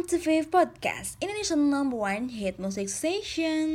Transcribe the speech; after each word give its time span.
MTV 0.00 0.48
Podcast, 0.48 1.20
Indonesia 1.20 1.52
number 1.60 1.92
one 1.92 2.32
hit 2.32 2.56
music 2.56 2.88
station. 2.88 3.68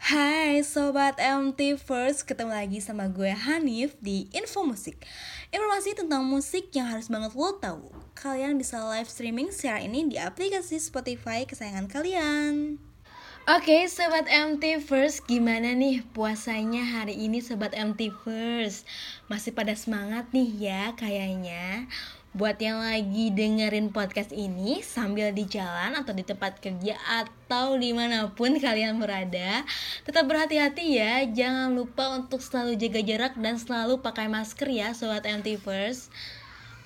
Hai 0.00 0.64
Sobat 0.64 1.20
MT 1.20 1.76
First, 1.76 2.24
ketemu 2.24 2.56
lagi 2.56 2.80
sama 2.80 3.12
gue 3.12 3.28
Hanif 3.28 3.92
di 4.00 4.32
Info 4.32 4.64
Musik 4.64 5.04
Informasi 5.52 5.92
tentang 5.92 6.24
musik 6.24 6.72
yang 6.72 6.88
harus 6.88 7.12
banget 7.12 7.36
lo 7.36 7.60
tahu. 7.60 7.92
Kalian 8.16 8.56
bisa 8.56 8.80
live 8.88 9.04
streaming 9.04 9.52
secara 9.52 9.84
ini 9.84 10.08
di 10.08 10.16
aplikasi 10.16 10.80
Spotify 10.80 11.44
kesayangan 11.44 11.84
kalian. 11.84 12.80
Oke 13.52 13.84
Sobat 13.84 14.32
MT 14.32 14.80
First, 14.80 15.28
gimana 15.28 15.76
nih 15.76 16.08
puasanya 16.16 16.88
hari 16.88 17.20
ini 17.20 17.44
Sobat 17.44 17.76
MT 17.76 18.16
First? 18.24 18.88
Masih 19.28 19.52
pada 19.52 19.76
semangat 19.76 20.32
nih 20.32 20.48
ya 20.56 20.96
kayaknya 20.96 21.84
Buat 22.30 22.62
yang 22.62 22.78
lagi 22.78 23.34
dengerin 23.34 23.90
podcast 23.90 24.30
ini 24.30 24.86
sambil 24.86 25.34
di 25.34 25.50
jalan 25.50 25.98
atau 25.98 26.14
di 26.14 26.22
tempat 26.22 26.62
kerja 26.62 26.94
atau 27.02 27.74
di 27.74 27.90
mana 27.90 28.30
pun 28.30 28.54
kalian 28.54 29.02
berada, 29.02 29.66
tetap 30.06 30.30
berhati-hati 30.30 30.94
ya. 30.94 31.26
Jangan 31.26 31.74
lupa 31.74 32.14
untuk 32.14 32.38
selalu 32.38 32.78
jaga 32.78 33.02
jarak 33.02 33.34
dan 33.34 33.58
selalu 33.58 33.98
pakai 33.98 34.30
masker 34.30 34.70
ya, 34.70 34.94
sobat 34.94 35.26
MT 35.26 35.58
First. 35.58 36.14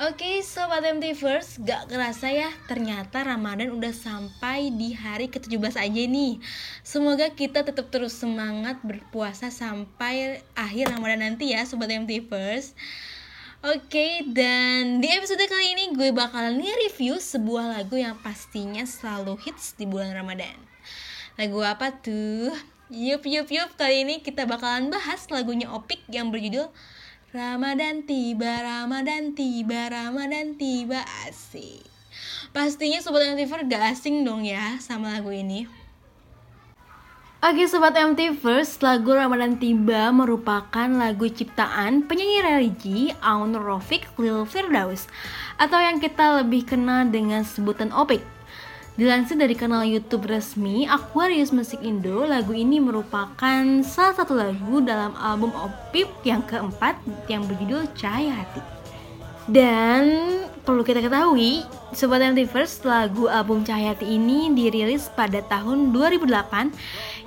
Oke, 0.01 0.41
sobat 0.41 0.81
MT 0.81 1.13
First, 1.13 1.61
gak 1.61 1.93
kerasa 1.93 2.33
ya, 2.33 2.49
ternyata 2.65 3.21
Ramadan 3.21 3.69
udah 3.77 3.93
sampai 3.93 4.73
di 4.73 4.97
hari 4.97 5.29
ke-17 5.29 5.77
aja 5.77 6.03
nih. 6.09 6.41
Semoga 6.81 7.29
kita 7.37 7.69
tetap 7.69 7.93
terus 7.93 8.17
semangat 8.17 8.81
berpuasa 8.81 9.53
sampai 9.53 10.41
akhir 10.57 10.89
Ramadan 10.89 11.21
nanti 11.21 11.53
ya, 11.53 11.69
sobat 11.69 11.93
MT 11.93 12.33
First. 12.33 12.73
Oke, 13.65 14.21
dan 14.29 15.01
di 15.01 15.09
episode 15.09 15.41
kali 15.49 15.73
ini 15.73 15.97
gue 15.97 16.13
bakalan 16.13 16.61
nge-review 16.61 17.17
sebuah 17.17 17.73
lagu 17.73 17.97
yang 17.97 18.13
pastinya 18.21 18.85
selalu 18.85 19.41
hits 19.41 19.73
di 19.81 19.89
bulan 19.89 20.13
Ramadan. 20.13 20.53
Lagu 21.41 21.65
apa 21.65 21.89
tuh? 21.97 22.53
Yup, 22.93 23.25
yup, 23.25 23.49
yup, 23.49 23.73
kali 23.81 24.05
ini 24.05 24.21
kita 24.21 24.45
bakalan 24.45 24.93
bahas 24.93 25.25
lagunya 25.33 25.73
Opik 25.73 26.05
yang 26.13 26.29
berjudul 26.29 26.69
Ramadan 27.33 28.05
tiba, 28.05 28.53
Ramadan 28.61 29.33
tiba, 29.33 29.89
Ramadan 29.89 30.61
tiba, 30.61 31.01
asik. 31.25 31.89
Pastinya 32.53 33.01
Sobat 33.01 33.33
Antiver 33.33 33.65
gak 33.65 33.97
asing 33.97 34.29
dong 34.29 34.45
ya 34.45 34.77
sama 34.77 35.17
lagu 35.17 35.33
ini. 35.33 35.84
Oke 37.45 37.69
Sobat 37.69 37.93
MT 37.93 38.41
First, 38.41 38.81
lagu 38.81 39.13
Ramadan 39.13 39.61
Tiba 39.61 40.09
merupakan 40.17 40.89
lagu 40.89 41.29
ciptaan 41.29 42.09
penyanyi 42.09 42.41
religi 42.41 43.01
Aun 43.21 43.53
Rofik 43.53 44.09
Lil 44.17 44.49
Firdaus 44.49 45.05
atau 45.61 45.77
yang 45.77 46.01
kita 46.01 46.41
lebih 46.41 46.65
kenal 46.65 47.05
dengan 47.05 47.45
sebutan 47.45 47.93
Opik. 47.93 48.25
Dilansir 48.97 49.37
dari 49.37 49.53
kanal 49.53 49.85
YouTube 49.85 50.25
resmi 50.25 50.89
Aquarius 50.89 51.53
Music 51.53 51.85
Indo, 51.85 52.25
lagu 52.25 52.57
ini 52.57 52.81
merupakan 52.81 53.61
salah 53.85 54.17
satu 54.17 54.33
lagu 54.33 54.81
dalam 54.81 55.13
album 55.21 55.53
Opik 55.53 56.25
yang 56.25 56.41
keempat 56.49 56.97
yang 57.29 57.45
berjudul 57.45 57.93
Cahaya 57.93 58.41
Hati. 58.41 58.65
Dan 59.53 60.03
perlu 60.65 60.81
kita 60.81 61.05
ketahui, 61.05 61.61
Sobat 61.93 62.25
First, 62.49 62.89
lagu 62.89 63.29
album 63.29 63.63
Cahyati 63.63 64.09
ini 64.17 64.49
dirilis 64.57 65.13
pada 65.13 65.45
tahun 65.45 65.93
2008 65.93 66.73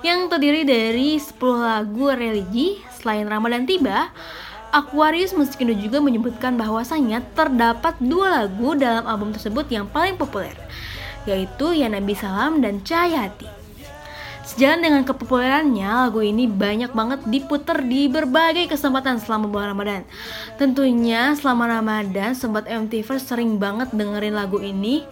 yang 0.02 0.26
terdiri 0.26 0.66
dari 0.66 1.16
10 1.16 1.38
lagu 1.38 2.10
religi 2.10 2.82
selain 2.98 3.30
Ramadan 3.30 3.64
tiba. 3.64 4.10
Aquarius 4.68 5.32
Musik 5.32 5.64
Indo 5.64 5.72
juga 5.72 6.02
menyebutkan 6.02 6.60
bahwasanya 6.60 7.24
terdapat 7.32 7.96
dua 8.04 8.44
lagu 8.44 8.76
dalam 8.76 9.08
album 9.08 9.32
tersebut 9.32 9.64
yang 9.72 9.88
paling 9.88 10.20
populer, 10.20 10.52
yaitu 11.24 11.72
Ya 11.72 11.88
Nabi 11.88 12.12
Salam 12.12 12.60
dan 12.60 12.84
Cahaya 12.84 13.32
Hati. 13.32 13.57
Sejalan 14.48 14.80
dengan 14.80 15.02
kepopulerannya, 15.04 16.08
lagu 16.08 16.24
ini 16.24 16.48
banyak 16.48 16.96
banget 16.96 17.20
diputer 17.28 17.84
di 17.84 18.08
berbagai 18.08 18.72
kesempatan 18.72 19.20
selama 19.20 19.44
bulan 19.44 19.76
Ramadan. 19.76 20.02
Tentunya 20.56 21.36
selama 21.36 21.68
Ramadan, 21.68 22.32
Sobat 22.32 22.64
MTV 22.64 23.20
sering 23.20 23.60
banget 23.60 23.92
dengerin 23.92 24.32
lagu 24.32 24.56
ini 24.56 25.04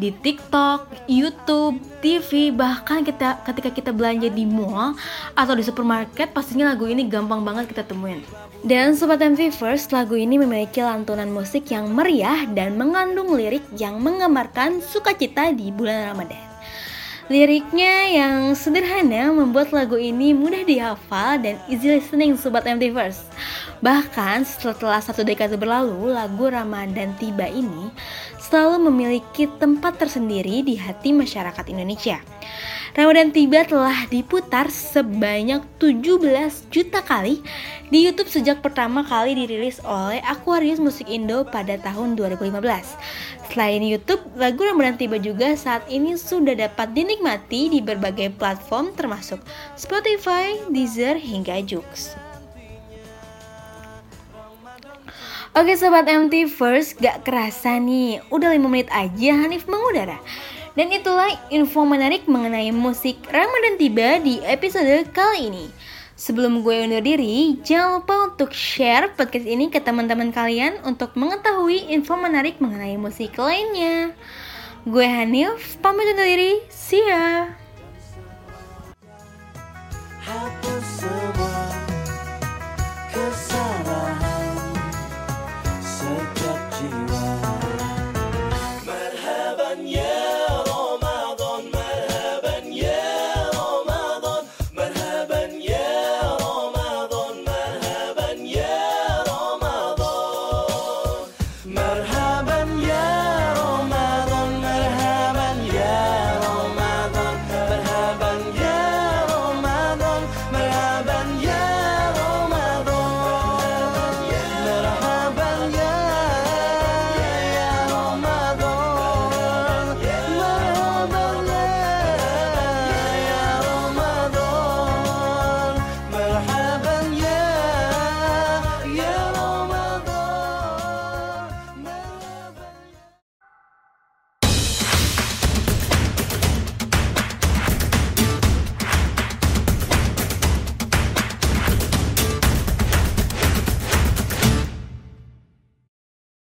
di 0.00 0.08
TikTok, 0.08 1.04
YouTube, 1.04 1.76
TV, 2.00 2.48
bahkan 2.48 3.04
kita 3.04 3.44
ketika 3.44 3.68
kita 3.76 3.90
belanja 3.92 4.32
di 4.32 4.48
mall 4.48 4.96
atau 5.36 5.52
di 5.52 5.60
supermarket, 5.60 6.32
pastinya 6.32 6.72
lagu 6.72 6.88
ini 6.88 7.04
gampang 7.04 7.44
banget 7.44 7.68
kita 7.68 7.84
temuin. 7.84 8.24
Dan 8.64 8.96
Sobat 8.96 9.20
MV 9.20 9.52
First, 9.52 9.92
lagu 9.92 10.16
ini 10.16 10.40
memiliki 10.40 10.80
lantunan 10.80 11.28
musik 11.28 11.68
yang 11.68 11.92
meriah 11.92 12.48
dan 12.56 12.80
mengandung 12.80 13.36
lirik 13.36 13.68
yang 13.76 14.00
menggambarkan 14.00 14.80
sukacita 14.80 15.52
di 15.52 15.68
bulan 15.68 16.16
Ramadan. 16.16 16.47
Liriknya 17.28 18.08
yang 18.08 18.56
sederhana 18.56 19.28
membuat 19.28 19.68
lagu 19.68 20.00
ini 20.00 20.32
mudah 20.32 20.64
dihafal 20.64 21.36
dan 21.36 21.60
easy 21.68 21.92
listening 21.92 22.40
Sobat 22.40 22.64
MT 22.64 22.88
First. 22.96 23.28
Bahkan 23.84 24.48
setelah 24.48 24.96
satu 25.04 25.28
dekade 25.28 25.60
berlalu, 25.60 26.08
lagu 26.08 26.48
Ramadan 26.48 27.12
Tiba 27.20 27.44
ini 27.44 27.92
selalu 28.38 28.90
memiliki 28.90 29.50
tempat 29.58 29.98
tersendiri 29.98 30.62
di 30.62 30.78
hati 30.78 31.10
masyarakat 31.10 31.64
Indonesia. 31.68 32.22
Ramadan 32.96 33.30
Tiba 33.30 33.62
telah 33.68 34.08
diputar 34.08 34.72
sebanyak 34.72 35.60
17 35.76 36.72
juta 36.72 37.04
kali 37.04 37.44
di 37.92 38.08
YouTube 38.08 38.32
sejak 38.32 38.64
pertama 38.64 39.04
kali 39.04 39.36
dirilis 39.36 39.78
oleh 39.84 40.18
Aquarius 40.24 40.80
Musik 40.80 41.06
Indo 41.06 41.44
pada 41.46 41.76
tahun 41.78 42.16
2015. 42.16 42.58
Selain 43.48 43.82
YouTube, 43.84 44.20
lagu 44.34 44.60
Ramadan 44.64 44.96
Tiba 44.96 45.20
juga 45.20 45.54
saat 45.54 45.84
ini 45.86 46.16
sudah 46.16 46.56
dapat 46.56 46.90
dinikmati 46.96 47.72
di 47.72 47.80
berbagai 47.84 48.34
platform 48.36 48.92
termasuk 48.96 49.40
Spotify, 49.78 50.56
Deezer, 50.68 51.16
hingga 51.16 51.60
Joox. 51.64 52.27
Oke 55.56 55.74
sobat 55.74 56.06
MT 56.06 56.46
First, 56.52 57.00
gak 57.00 57.24
kerasa 57.26 57.80
nih, 57.80 58.22
udah 58.28 58.52
5 58.54 58.68
menit 58.68 58.88
aja 58.94 59.32
Hanif 59.42 59.66
mengudara. 59.66 60.20
Dan 60.78 60.94
itulah 60.94 61.26
info 61.50 61.82
menarik 61.82 62.30
mengenai 62.30 62.70
musik 62.70 63.18
Ramadan 63.26 63.74
tiba 63.74 64.22
di 64.22 64.38
episode 64.46 65.10
kali 65.10 65.50
ini. 65.50 65.66
Sebelum 66.14 66.62
gue 66.62 66.86
undur 66.86 67.02
diri, 67.02 67.58
jangan 67.66 68.02
lupa 68.02 68.30
untuk 68.30 68.54
share 68.54 69.10
podcast 69.18 69.46
ini 69.46 69.70
ke 69.70 69.82
teman-teman 69.82 70.30
kalian 70.30 70.78
untuk 70.86 71.18
mengetahui 71.18 71.90
info 71.90 72.14
menarik 72.14 72.62
mengenai 72.62 72.94
musik 72.94 73.34
lainnya. 73.38 74.14
Gue 74.86 75.06
Hanif, 75.06 75.78
pamit 75.82 76.10
undur 76.14 76.26
diri, 76.26 76.62
see 76.70 77.02
ya! 77.02 77.50